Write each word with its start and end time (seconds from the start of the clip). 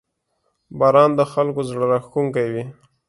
•باران 0.79 1.11
د 1.19 1.21
خلکو 1.33 1.61
زړه 1.69 1.85
راښکونکی 1.91 2.47
وي. 2.53 2.63